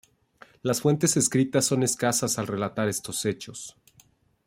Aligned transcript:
Las 0.63 0.81
fuentes 0.81 1.15
escritas 1.15 1.63
son 1.65 1.83
escasas 1.83 2.39
al 2.39 2.47
relatar 2.47 2.89
estos 2.89 3.23
hechos. 3.27 3.77